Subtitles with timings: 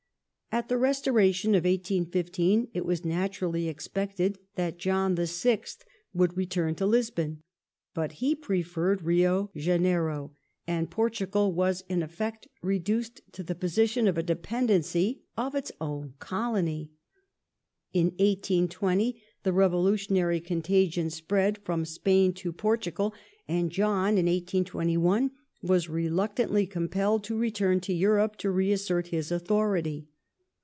[0.53, 5.61] At the restoration of 1815 it was naturally expected that John VI.
[6.13, 7.41] would return to Lisbon;
[7.93, 10.31] but he preferred Rio Janejro,
[10.67, 16.15] and Portugal was in effect reduced to the position of a dependency of its own
[16.19, 16.91] colony.
[17.93, 23.13] In 1820, the revolutionary contagion^spread^'from SjTain to Portugal,
[23.47, 25.31] and John, in 1821,
[25.61, 30.07] was reluctantly compelled to return to Europe to reassert his authority.